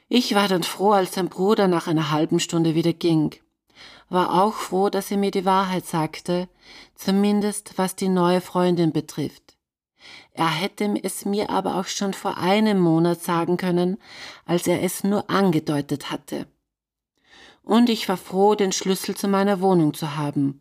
Ich 0.08 0.34
war 0.34 0.48
dann 0.48 0.62
froh, 0.62 0.92
als 0.92 1.14
sein 1.14 1.28
Bruder 1.28 1.68
nach 1.68 1.86
einer 1.86 2.10
halben 2.10 2.40
Stunde 2.40 2.74
wieder 2.74 2.92
ging 2.92 3.34
war 4.08 4.42
auch 4.42 4.54
froh, 4.54 4.88
dass 4.88 5.10
er 5.10 5.16
mir 5.16 5.30
die 5.30 5.44
Wahrheit 5.44 5.86
sagte, 5.86 6.48
zumindest 6.94 7.76
was 7.76 7.96
die 7.96 8.08
neue 8.08 8.40
Freundin 8.40 8.92
betrifft. 8.92 9.56
Er 10.32 10.48
hätte 10.48 10.94
es 11.02 11.24
mir 11.24 11.50
aber 11.50 11.76
auch 11.76 11.86
schon 11.86 12.14
vor 12.14 12.38
einem 12.38 12.78
Monat 12.78 13.20
sagen 13.20 13.56
können, 13.56 13.98
als 14.44 14.66
er 14.66 14.82
es 14.82 15.04
nur 15.04 15.28
angedeutet 15.28 16.10
hatte. 16.10 16.46
Und 17.62 17.90
ich 17.90 18.08
war 18.08 18.16
froh, 18.16 18.54
den 18.54 18.72
Schlüssel 18.72 19.14
zu 19.16 19.28
meiner 19.28 19.60
Wohnung 19.60 19.92
zu 19.92 20.16
haben. 20.16 20.60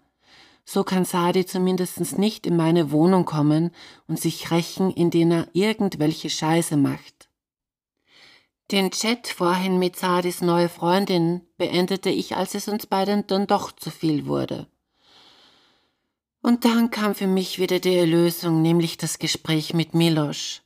So 0.69 0.83
kann 0.83 1.05
Sadi 1.05 1.45
zumindest 1.45 2.17
nicht 2.17 2.45
in 2.45 2.57
meine 2.57 2.91
Wohnung 2.91 3.24
kommen 3.24 3.71
und 4.05 4.19
sich 4.19 4.51
rächen, 4.51 4.91
indem 4.91 5.31
er 5.31 5.47
irgendwelche 5.53 6.29
Scheiße 6.29 6.75
macht. 6.75 7.29
Den 8.69 8.91
Chat 8.91 9.29
vorhin 9.29 9.79
mit 9.79 9.95
Sadis 9.95 10.41
neue 10.41 10.67
Freundin 10.67 11.39
beendete 11.57 12.09
ich, 12.09 12.36
als 12.36 12.53
es 12.53 12.67
uns 12.67 12.86
beiden 12.86 13.25
dann 13.27 13.47
doch 13.47 13.71
zu 13.71 13.89
viel 13.89 14.25
wurde. 14.25 14.67
Und 16.41 16.65
dann 16.65 16.91
kam 16.91 17.15
für 17.15 17.27
mich 17.27 17.59
wieder 17.59 17.79
die 17.79 17.95
Erlösung, 17.95 18.62
nämlich 18.62 18.97
das 18.97 19.19
Gespräch 19.19 19.74
mit 19.74 19.95
Milosch, 19.95 20.63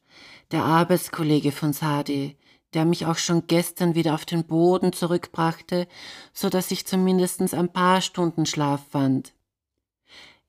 der 0.49 0.63
Arbeitskollege 0.63 1.51
von 1.51 1.73
Sadi, 1.73 2.39
der 2.73 2.85
mich 2.85 3.05
auch 3.05 3.19
schon 3.19 3.45
gestern 3.45 3.93
wieder 3.93 4.15
auf 4.15 4.25
den 4.25 4.45
Boden 4.45 4.93
zurückbrachte, 4.93 5.87
so 6.33 6.49
dass 6.49 6.71
ich 6.71 6.87
zumindest 6.87 7.53
ein 7.53 7.71
paar 7.71 8.01
Stunden 8.01 8.47
Schlaf 8.47 8.81
fand. 8.89 9.33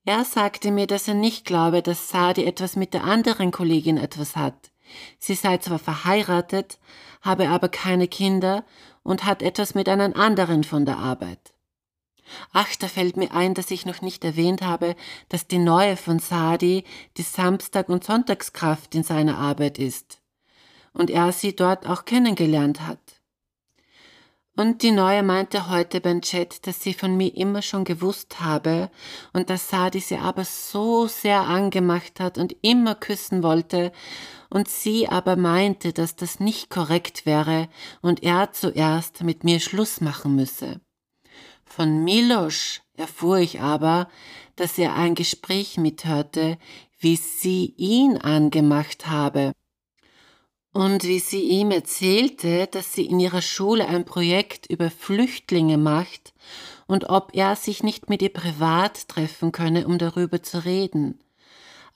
Er 0.04 0.24
sagte 0.24 0.72
mir, 0.72 0.86
dass 0.86 1.06
er 1.06 1.14
nicht 1.14 1.44
glaube, 1.44 1.80
dass 1.82 2.08
Sadi 2.08 2.44
etwas 2.44 2.74
mit 2.74 2.92
der 2.92 3.04
anderen 3.04 3.52
Kollegin 3.52 3.96
etwas 3.96 4.34
hat. 4.34 4.72
Sie 5.18 5.34
sei 5.34 5.58
zwar 5.58 5.78
verheiratet, 5.78 6.78
habe 7.22 7.48
aber 7.48 7.68
keine 7.68 8.08
Kinder 8.08 8.64
und 9.04 9.24
hat 9.24 9.42
etwas 9.42 9.74
mit 9.74 9.88
einem 9.88 10.12
anderen 10.14 10.64
von 10.64 10.84
der 10.84 10.98
Arbeit. 10.98 11.54
Ach, 12.52 12.74
da 12.76 12.88
fällt 12.88 13.16
mir 13.16 13.32
ein, 13.32 13.54
dass 13.54 13.70
ich 13.70 13.86
noch 13.86 14.00
nicht 14.00 14.24
erwähnt 14.24 14.62
habe, 14.62 14.96
dass 15.28 15.46
die 15.46 15.58
neue 15.58 15.96
von 15.96 16.18
Sadi 16.18 16.84
die 17.16 17.22
Samstag- 17.22 17.88
und 17.88 18.04
Sonntagskraft 18.04 18.94
in 18.94 19.04
seiner 19.04 19.38
Arbeit 19.38 19.78
ist 19.78 20.20
und 20.92 21.10
er 21.10 21.32
sie 21.32 21.54
dort 21.54 21.86
auch 21.86 22.04
kennengelernt 22.04 22.86
hat. 22.86 23.21
Und 24.54 24.82
die 24.82 24.90
Neue 24.90 25.22
meinte 25.22 25.70
heute 25.70 26.02
beim 26.02 26.20
Chat, 26.20 26.66
dass 26.66 26.82
sie 26.82 26.92
von 26.92 27.16
mir 27.16 27.34
immer 27.34 27.62
schon 27.62 27.84
gewusst 27.84 28.40
habe 28.40 28.90
und 29.32 29.48
dass 29.48 29.70
Sadi 29.70 30.00
sie 30.00 30.18
aber 30.18 30.44
so 30.44 31.06
sehr 31.06 31.40
angemacht 31.40 32.20
hat 32.20 32.36
und 32.36 32.54
immer 32.60 32.94
küssen 32.94 33.42
wollte 33.42 33.92
und 34.50 34.68
sie 34.68 35.08
aber 35.08 35.36
meinte, 35.36 35.94
dass 35.94 36.16
das 36.16 36.38
nicht 36.38 36.68
korrekt 36.68 37.24
wäre 37.24 37.68
und 38.02 38.22
er 38.22 38.52
zuerst 38.52 39.22
mit 39.22 39.42
mir 39.42 39.58
Schluss 39.58 40.02
machen 40.02 40.36
müsse. 40.36 40.82
Von 41.64 42.04
Milosch 42.04 42.82
erfuhr 42.94 43.38
ich 43.38 43.62
aber, 43.62 44.10
dass 44.56 44.76
er 44.76 44.94
ein 44.94 45.14
Gespräch 45.14 45.78
mithörte, 45.78 46.58
wie 46.98 47.16
sie 47.16 47.72
ihn 47.78 48.18
angemacht 48.18 49.06
habe 49.06 49.54
und 50.72 51.04
wie 51.04 51.18
sie 51.18 51.42
ihm 51.42 51.70
erzählte, 51.70 52.66
dass 52.66 52.92
sie 52.92 53.06
in 53.06 53.20
ihrer 53.20 53.42
Schule 53.42 53.86
ein 53.86 54.04
Projekt 54.04 54.66
über 54.66 54.90
Flüchtlinge 54.90 55.78
macht 55.78 56.32
und 56.86 57.10
ob 57.10 57.34
er 57.34 57.56
sich 57.56 57.82
nicht 57.82 58.08
mit 58.08 58.22
ihr 58.22 58.32
privat 58.32 59.08
treffen 59.08 59.52
könne, 59.52 59.86
um 59.86 59.98
darüber 59.98 60.42
zu 60.42 60.64
reden. 60.64 61.18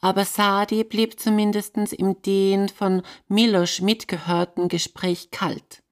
Aber 0.01 0.25
Sadi 0.25 0.85
blieb 0.85 1.19
zumindest 1.19 1.77
im 1.77 2.21
den 2.23 2.69
von 2.69 3.03
Milosch 3.29 3.81
mitgehörten 3.81 4.69
Gespräch 4.69 5.31
kalt 5.31 5.83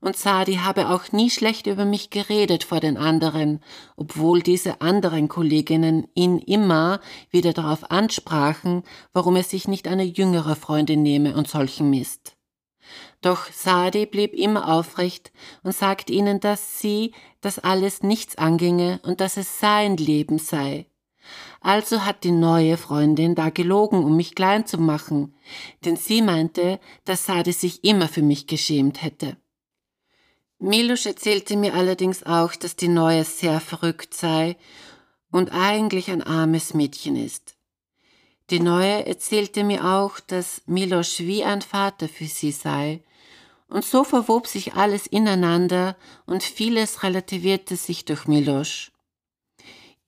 und 0.00 0.16
Sadi 0.16 0.56
habe 0.56 0.88
auch 0.88 1.12
nie 1.12 1.30
schlecht 1.30 1.66
über 1.66 1.84
mich 1.84 2.10
geredet 2.10 2.64
vor 2.64 2.80
den 2.80 2.96
anderen, 2.96 3.60
obwohl 3.96 4.42
diese 4.42 4.80
anderen 4.80 5.28
Kolleginnen 5.28 6.08
ihn 6.14 6.38
immer 6.38 7.00
wieder 7.30 7.52
darauf 7.52 7.90
ansprachen, 7.90 8.82
warum 9.12 9.36
er 9.36 9.42
sich 9.42 9.68
nicht 9.68 9.86
eine 9.86 10.04
jüngere 10.04 10.56
Freundin 10.56 11.02
nehme 11.02 11.34
und 11.36 11.48
solchen 11.48 11.90
Mist. 11.90 12.36
Doch 13.20 13.46
Sadi 13.52 14.06
blieb 14.06 14.32
immer 14.32 14.68
aufrecht 14.72 15.32
und 15.62 15.74
sagte 15.74 16.12
ihnen, 16.12 16.40
dass 16.40 16.80
sie 16.80 17.12
das 17.42 17.58
alles 17.58 18.02
nichts 18.02 18.38
anginge 18.38 19.00
und 19.02 19.20
dass 19.20 19.36
es 19.36 19.60
sein 19.60 19.98
Leben 19.98 20.38
sei. 20.38 20.86
Also 21.60 22.06
hat 22.06 22.24
die 22.24 22.30
neue 22.30 22.78
Freundin 22.78 23.34
da 23.34 23.50
gelogen, 23.50 24.02
um 24.02 24.16
mich 24.16 24.34
klein 24.34 24.64
zu 24.64 24.78
machen, 24.78 25.34
denn 25.84 25.96
sie 25.96 26.22
meinte, 26.22 26.80
dass 27.04 27.26
Sadi 27.26 27.52
sich 27.52 27.84
immer 27.84 28.08
für 28.08 28.22
mich 28.22 28.46
geschämt 28.46 29.02
hätte. 29.02 29.36
Milusch 30.62 31.06
erzählte 31.06 31.56
mir 31.56 31.72
allerdings 31.72 32.22
auch, 32.22 32.54
dass 32.54 32.76
die 32.76 32.88
Neue 32.88 33.24
sehr 33.24 33.60
verrückt 33.60 34.12
sei 34.12 34.58
und 35.30 35.52
eigentlich 35.52 36.10
ein 36.10 36.22
armes 36.22 36.74
Mädchen 36.74 37.16
ist. 37.16 37.56
Die 38.50 38.60
Neue 38.60 39.06
erzählte 39.06 39.64
mir 39.64 39.86
auch, 39.86 40.20
dass 40.20 40.60
Milosch 40.66 41.20
wie 41.20 41.44
ein 41.44 41.62
Vater 41.62 42.08
für 42.08 42.26
sie 42.26 42.52
sei, 42.52 43.02
und 43.68 43.84
so 43.84 44.04
verwob 44.04 44.48
sich 44.48 44.74
alles 44.74 45.06
ineinander 45.06 45.96
und 46.26 46.42
vieles 46.42 47.04
relativierte 47.04 47.76
sich 47.76 48.04
durch 48.04 48.26
Milosch. 48.26 48.90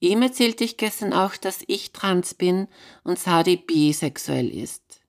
Ihm 0.01 0.21
erzählte 0.21 0.65
ich 0.65 0.77
gestern 0.77 1.13
auch, 1.13 1.35
dass 1.35 1.63
ich 1.65 1.93
trans 1.93 2.33
bin 2.33 2.67
und 3.03 3.17
Sadi 3.17 3.55
bisexuell 3.55 4.49
ist. 4.49 5.01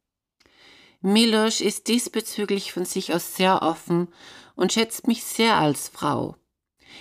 Milosch 1.02 1.60
ist 1.60 1.88
diesbezüglich 1.88 2.72
von 2.72 2.86
sich 2.86 3.12
aus 3.12 3.36
sehr 3.36 3.60
offen 3.60 4.08
und 4.54 4.72
schätzt 4.72 5.06
mich 5.06 5.24
sehr 5.24 5.56
als 5.56 5.88
Frau. 5.88 6.36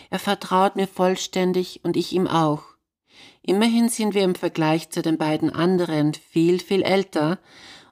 Er 0.09 0.19
vertraut 0.19 0.75
mir 0.75 0.87
vollständig 0.87 1.81
und 1.83 1.97
ich 1.97 2.13
ihm 2.13 2.27
auch. 2.27 2.63
Immerhin 3.41 3.89
sind 3.89 4.13
wir 4.13 4.23
im 4.23 4.35
Vergleich 4.35 4.89
zu 4.89 5.01
den 5.01 5.17
beiden 5.17 5.49
anderen 5.49 6.13
viel, 6.13 6.59
viel 6.59 6.81
älter 6.81 7.39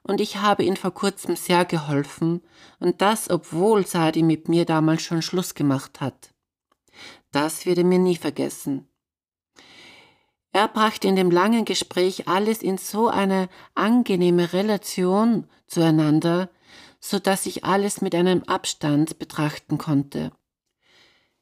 und 0.02 0.20
ich 0.20 0.38
habe 0.38 0.64
ihm 0.64 0.76
vor 0.76 0.92
kurzem 0.92 1.36
sehr 1.36 1.64
geholfen, 1.64 2.42
und 2.80 3.00
das, 3.00 3.30
obwohl 3.30 3.86
Sadi 3.86 4.22
mit 4.22 4.48
mir 4.48 4.64
damals 4.64 5.02
schon 5.02 5.22
Schluss 5.22 5.54
gemacht 5.54 6.00
hat. 6.00 6.34
Das 7.30 7.64
wird 7.64 7.78
er 7.78 7.84
mir 7.84 7.98
nie 7.98 8.16
vergessen. 8.16 8.88
Er 10.52 10.68
brachte 10.68 11.08
in 11.08 11.16
dem 11.16 11.30
langen 11.30 11.64
Gespräch 11.64 12.28
alles 12.28 12.62
in 12.62 12.76
so 12.76 13.08
eine 13.08 13.48
angenehme 13.74 14.52
Relation 14.52 15.48
zueinander, 15.66 16.50
so 17.02 17.18
dass 17.18 17.44
ich 17.46 17.64
alles 17.64 18.00
mit 18.00 18.14
einem 18.14 18.44
Abstand 18.44 19.18
betrachten 19.18 19.76
konnte. 19.76 20.30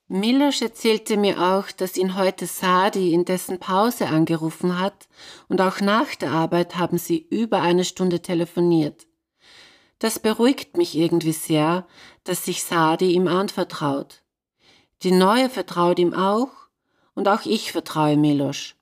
Milosch 0.09 0.63
erzählte 0.63 1.17
mir 1.17 1.41
auch, 1.41 1.71
dass 1.71 1.97
ihn 1.97 2.17
heute 2.17 2.47
Sadi 2.47 3.13
in 3.13 3.25
dessen 3.25 3.61
Pause 3.61 4.09
angerufen 4.09 4.81
hat 4.81 5.07
und 5.49 5.61
auch 5.61 5.81
nach 5.81 6.17
der 6.17 6.33
Arbeit 6.33 6.77
haben 6.77 6.99
sie 6.99 7.19
über 7.19 7.61
eine 7.61 7.85
Stunde 7.85 8.21
telefoniert. 8.21 9.07
Das 10.01 10.19
beruhigt 10.19 10.77
mich 10.77 10.97
irgendwie 10.97 11.33
sehr, 11.33 11.87
dass 12.25 12.47
sich 12.47 12.65
Sadi 12.65 13.13
ihm 13.13 13.29
anvertraut. 13.29 14.23
Die 15.03 15.13
Neue 15.13 15.51
vertraut 15.51 15.99
ihm 15.99 16.15
auch 16.15 16.51
und 17.15 17.29
auch 17.29 17.45
ich 17.45 17.71
vertraue 17.71 18.17
Milosch. 18.17 18.77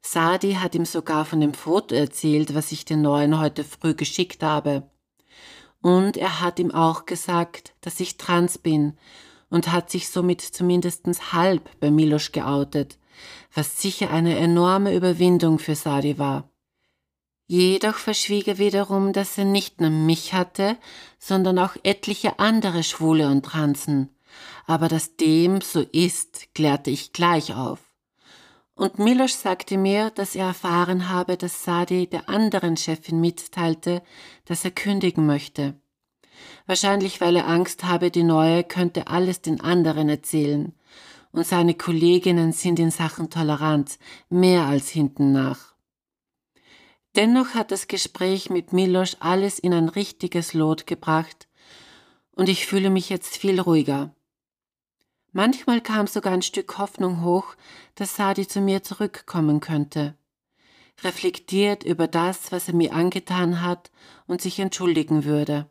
Sadi 0.00 0.54
hat 0.54 0.74
ihm 0.74 0.86
sogar 0.86 1.24
von 1.24 1.40
dem 1.40 1.52
Foto 1.52 1.94
erzählt, 1.94 2.54
was 2.54 2.72
ich 2.72 2.84
den 2.84 3.02
Neuen 3.02 3.38
heute 3.38 3.64
früh 3.64 3.94
geschickt 3.94 4.42
habe. 4.42 4.88
Und 5.82 6.16
er 6.16 6.40
hat 6.40 6.58
ihm 6.58 6.70
auch 6.70 7.06
gesagt, 7.06 7.72
dass 7.80 8.00
ich 8.00 8.16
trans 8.16 8.58
bin 8.58 8.96
und 9.48 9.72
hat 9.72 9.90
sich 9.90 10.08
somit 10.08 10.40
zumindest 10.40 11.06
halb 11.32 11.68
bei 11.80 11.90
Milosch 11.90 12.32
geoutet, 12.32 12.98
was 13.54 13.80
sicher 13.80 14.10
eine 14.10 14.36
enorme 14.38 14.94
Überwindung 14.94 15.58
für 15.58 15.74
Sadi 15.74 16.18
war. 16.18 16.48
Jedoch 17.46 17.96
verschwieg 17.96 18.46
er 18.46 18.58
wiederum, 18.58 19.12
dass 19.12 19.36
er 19.36 19.44
nicht 19.44 19.80
nur 19.80 19.90
mich 19.90 20.34
hatte, 20.34 20.76
sondern 21.18 21.58
auch 21.58 21.74
etliche 21.82 22.38
andere 22.38 22.84
Schwule 22.84 23.26
und 23.28 23.44
Transen. 23.44 24.08
Aber 24.66 24.86
dass 24.86 25.16
dem 25.16 25.60
so 25.60 25.80
ist, 25.80 26.54
klärte 26.54 26.90
ich 26.90 27.12
gleich 27.12 27.54
auf. 27.54 27.89
Und 28.80 28.98
Milosch 28.98 29.34
sagte 29.34 29.76
mir, 29.76 30.08
dass 30.08 30.34
er 30.34 30.46
erfahren 30.46 31.10
habe, 31.10 31.36
dass 31.36 31.64
Sadi 31.64 32.06
der 32.06 32.30
anderen 32.30 32.78
Chefin 32.78 33.20
mitteilte, 33.20 34.02
dass 34.46 34.64
er 34.64 34.70
kündigen 34.70 35.26
möchte. 35.26 35.74
Wahrscheinlich, 36.64 37.20
weil 37.20 37.36
er 37.36 37.46
Angst 37.46 37.84
habe, 37.84 38.10
die 38.10 38.22
Neue 38.22 38.64
könnte 38.64 39.08
alles 39.08 39.42
den 39.42 39.60
anderen 39.60 40.08
erzählen. 40.08 40.72
Und 41.30 41.46
seine 41.46 41.74
Kolleginnen 41.74 42.52
sind 42.52 42.78
in 42.78 42.90
Sachen 42.90 43.28
Toleranz 43.28 43.98
mehr 44.30 44.64
als 44.64 44.88
hinten 44.88 45.30
nach. 45.30 45.74
Dennoch 47.16 47.48
hat 47.52 47.72
das 47.72 47.86
Gespräch 47.86 48.48
mit 48.48 48.72
Milosch 48.72 49.18
alles 49.20 49.58
in 49.58 49.74
ein 49.74 49.90
richtiges 49.90 50.54
Lot 50.54 50.86
gebracht 50.86 51.48
und 52.32 52.48
ich 52.48 52.64
fühle 52.64 52.88
mich 52.88 53.10
jetzt 53.10 53.36
viel 53.36 53.60
ruhiger. 53.60 54.14
Manchmal 55.32 55.80
kam 55.80 56.08
sogar 56.08 56.32
ein 56.32 56.42
Stück 56.42 56.78
Hoffnung 56.78 57.22
hoch, 57.22 57.54
dass 57.94 58.16
Sadi 58.16 58.48
zu 58.48 58.60
mir 58.60 58.82
zurückkommen 58.82 59.60
könnte. 59.60 60.16
Reflektiert 61.04 61.84
über 61.84 62.08
das, 62.08 62.50
was 62.50 62.66
er 62.66 62.74
mir 62.74 62.92
angetan 62.92 63.62
hat 63.62 63.90
und 64.26 64.42
sich 64.42 64.58
entschuldigen 64.58 65.24
würde. 65.24 65.70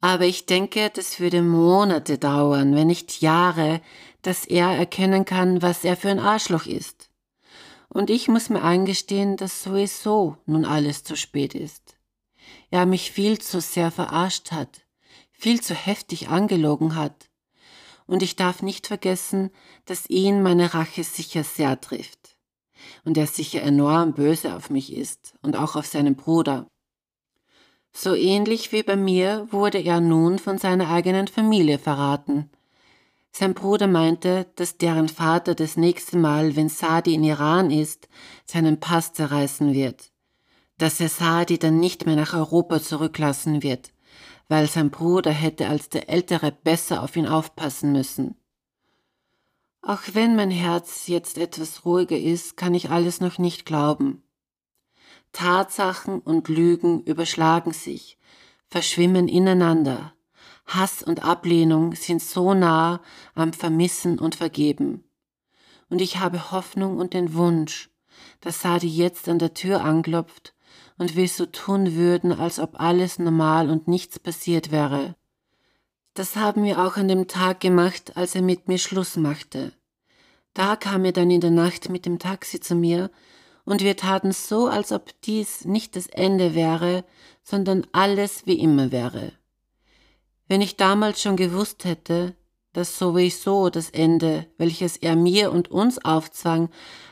Aber 0.00 0.24
ich 0.24 0.46
denke, 0.46 0.90
das 0.90 1.20
würde 1.20 1.42
Monate 1.42 2.18
dauern, 2.18 2.74
wenn 2.74 2.86
nicht 2.86 3.20
Jahre, 3.20 3.82
dass 4.22 4.46
er 4.46 4.68
erkennen 4.70 5.24
kann, 5.24 5.60
was 5.60 5.84
er 5.84 5.96
für 5.96 6.08
ein 6.08 6.18
Arschloch 6.18 6.66
ist. 6.66 7.10
Und 7.88 8.08
ich 8.08 8.28
muss 8.28 8.48
mir 8.48 8.62
eingestehen, 8.62 9.36
dass 9.36 9.62
sowieso 9.62 10.38
nun 10.46 10.64
alles 10.64 11.04
zu 11.04 11.16
spät 11.16 11.54
ist. 11.54 11.98
Er 12.70 12.86
mich 12.86 13.12
viel 13.12 13.38
zu 13.38 13.60
sehr 13.60 13.90
verarscht 13.90 14.50
hat, 14.50 14.80
viel 15.30 15.60
zu 15.60 15.74
heftig 15.74 16.30
angelogen 16.30 16.96
hat 16.96 17.28
und 18.12 18.22
ich 18.22 18.36
darf 18.36 18.60
nicht 18.60 18.88
vergessen, 18.88 19.50
dass 19.86 20.10
ihn 20.10 20.42
meine 20.42 20.74
Rache 20.74 21.02
sicher 21.02 21.44
sehr 21.44 21.80
trifft 21.80 22.36
und 23.06 23.16
er 23.16 23.26
sicher 23.26 23.62
enorm 23.62 24.12
böse 24.12 24.54
auf 24.54 24.68
mich 24.68 24.94
ist 24.94 25.32
und 25.40 25.56
auch 25.56 25.76
auf 25.76 25.86
seinen 25.86 26.14
Bruder. 26.14 26.66
So 27.90 28.14
ähnlich 28.14 28.70
wie 28.70 28.82
bei 28.82 28.96
mir 28.96 29.48
wurde 29.50 29.78
er 29.78 30.02
nun 30.02 30.38
von 30.38 30.58
seiner 30.58 30.90
eigenen 30.90 31.26
Familie 31.26 31.78
verraten. 31.78 32.50
Sein 33.30 33.54
Bruder 33.54 33.86
meinte, 33.86 34.46
dass 34.56 34.76
deren 34.76 35.08
Vater 35.08 35.54
das 35.54 35.78
nächste 35.78 36.18
Mal, 36.18 36.54
wenn 36.54 36.68
Sadi 36.68 37.14
in 37.14 37.24
Iran 37.24 37.70
ist, 37.70 38.08
seinen 38.44 38.78
Pass 38.78 39.14
zerreißen 39.14 39.72
wird, 39.72 40.12
dass 40.76 41.00
er 41.00 41.08
Sadi 41.08 41.58
dann 41.58 41.80
nicht 41.80 42.04
mehr 42.04 42.16
nach 42.16 42.34
Europa 42.34 42.82
zurücklassen 42.82 43.62
wird, 43.62 43.90
weil 44.52 44.68
sein 44.68 44.90
Bruder 44.90 45.30
hätte 45.30 45.70
als 45.70 45.88
der 45.88 46.10
Ältere 46.10 46.52
besser 46.52 47.02
auf 47.02 47.16
ihn 47.16 47.26
aufpassen 47.26 47.90
müssen. 47.90 48.36
Auch 49.80 50.00
wenn 50.12 50.36
mein 50.36 50.50
Herz 50.50 51.06
jetzt 51.06 51.38
etwas 51.38 51.86
ruhiger 51.86 52.18
ist, 52.18 52.58
kann 52.58 52.74
ich 52.74 52.90
alles 52.90 53.22
noch 53.22 53.38
nicht 53.38 53.64
glauben. 53.64 54.22
Tatsachen 55.32 56.20
und 56.20 56.48
Lügen 56.48 57.02
überschlagen 57.04 57.72
sich, 57.72 58.18
verschwimmen 58.68 59.26
ineinander. 59.26 60.12
Hass 60.66 61.02
und 61.02 61.24
Ablehnung 61.24 61.94
sind 61.94 62.20
so 62.20 62.52
nah 62.52 63.00
am 63.34 63.54
Vermissen 63.54 64.18
und 64.18 64.34
Vergeben. 64.34 65.02
Und 65.88 66.02
ich 66.02 66.18
habe 66.18 66.50
Hoffnung 66.50 66.98
und 66.98 67.14
den 67.14 67.32
Wunsch, 67.32 67.88
dass 68.42 68.60
Sadi 68.60 68.88
jetzt 68.88 69.30
an 69.30 69.38
der 69.38 69.54
Tür 69.54 69.82
anklopft 69.82 70.52
und 70.98 71.16
wir 71.16 71.28
so 71.28 71.46
tun 71.46 71.94
würden, 71.94 72.32
als 72.32 72.58
ob 72.58 72.80
alles 72.80 73.18
normal 73.18 73.70
und 73.70 73.88
nichts 73.88 74.18
passiert 74.18 74.70
wäre. 74.70 75.16
Das 76.14 76.36
haben 76.36 76.64
wir 76.64 76.84
auch 76.84 76.96
an 76.96 77.08
dem 77.08 77.26
Tag 77.26 77.60
gemacht, 77.60 78.16
als 78.16 78.34
er 78.34 78.42
mit 78.42 78.68
mir 78.68 78.78
Schluss 78.78 79.16
machte. 79.16 79.72
Da 80.54 80.76
kam 80.76 81.04
er 81.04 81.12
dann 81.12 81.30
in 81.30 81.40
der 81.40 81.50
Nacht 81.50 81.88
mit 81.88 82.04
dem 82.04 82.18
Taxi 82.18 82.60
zu 82.60 82.74
mir, 82.74 83.10
und 83.64 83.82
wir 83.82 83.96
taten 83.96 84.32
so, 84.32 84.66
als 84.66 84.92
ob 84.92 85.10
dies 85.22 85.64
nicht 85.64 85.94
das 85.94 86.08
Ende 86.08 86.54
wäre, 86.54 87.04
sondern 87.42 87.86
alles 87.92 88.44
wie 88.46 88.58
immer 88.58 88.90
wäre. 88.90 89.32
Wenn 90.48 90.60
ich 90.60 90.76
damals 90.76 91.22
schon 91.22 91.36
gewusst 91.36 91.84
hätte, 91.84 92.34
dass 92.72 92.98
sowieso 92.98 93.70
das 93.70 93.90
Ende, 93.90 94.46
welches 94.58 94.96
er 94.96 95.16
mir 95.16 95.52
und 95.52 95.70
uns 95.70 96.04
aufzwang, 96.04 96.70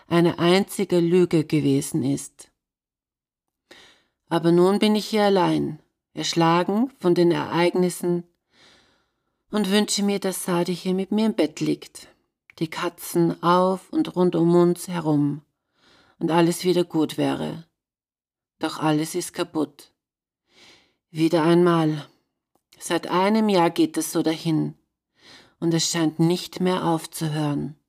eine 0.09 0.39
einzige 0.39 0.99
Lüge 0.99 1.45
gewesen 1.45 2.03
ist. 2.03 2.51
Aber 4.31 4.53
nun 4.53 4.79
bin 4.79 4.95
ich 4.95 5.07
hier 5.07 5.25
allein, 5.25 5.81
erschlagen 6.15 6.91
von 7.01 7.17
den 7.17 7.33
Ereignissen 7.33 8.23
und 9.51 9.73
wünsche 9.73 10.05
mir, 10.05 10.21
dass 10.21 10.45
Sadi 10.45 10.75
hier 10.75 10.95
mit 10.95 11.11
mir 11.11 11.27
im 11.27 11.35
Bett 11.35 11.59
liegt, 11.59 12.07
die 12.61 12.69
Katzen 12.69 13.43
auf 13.43 13.93
und 13.93 14.15
rund 14.15 14.37
um 14.37 14.55
uns 14.55 14.87
herum 14.87 15.43
und 16.21 16.31
alles 16.31 16.63
wieder 16.63 16.85
gut 16.85 17.19
wäre. 17.19 17.67
Doch 18.61 18.79
alles 18.79 19.17
ist 19.17 19.33
kaputt. 19.33 19.93
Wieder 21.11 21.43
einmal. 21.43 22.07
Seit 22.79 23.09
einem 23.09 23.49
Jahr 23.49 23.71
geht 23.71 23.97
es 23.97 24.13
so 24.13 24.23
dahin 24.23 24.75
und 25.59 25.75
es 25.75 25.91
scheint 25.91 26.21
nicht 26.21 26.61
mehr 26.61 26.85
aufzuhören. 26.85 27.80